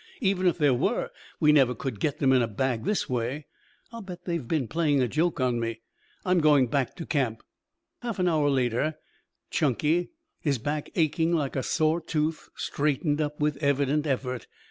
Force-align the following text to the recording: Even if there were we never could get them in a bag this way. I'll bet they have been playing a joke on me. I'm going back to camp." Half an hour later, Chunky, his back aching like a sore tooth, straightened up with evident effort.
Even 0.19 0.47
if 0.47 0.57
there 0.57 0.73
were 0.73 1.11
we 1.39 1.51
never 1.51 1.75
could 1.75 1.99
get 1.99 2.17
them 2.17 2.33
in 2.33 2.41
a 2.41 2.47
bag 2.47 2.85
this 2.85 3.07
way. 3.07 3.45
I'll 3.91 4.01
bet 4.01 4.25
they 4.25 4.33
have 4.35 4.47
been 4.47 4.67
playing 4.67 4.99
a 4.99 5.07
joke 5.07 5.39
on 5.39 5.59
me. 5.59 5.81
I'm 6.25 6.39
going 6.39 6.65
back 6.65 6.95
to 6.95 7.05
camp." 7.05 7.43
Half 8.01 8.17
an 8.17 8.27
hour 8.27 8.49
later, 8.49 8.95
Chunky, 9.51 10.09
his 10.39 10.57
back 10.57 10.89
aching 10.95 11.33
like 11.35 11.55
a 11.55 11.61
sore 11.61 12.01
tooth, 12.01 12.49
straightened 12.55 13.21
up 13.21 13.39
with 13.39 13.57
evident 13.57 14.07
effort. 14.07 14.47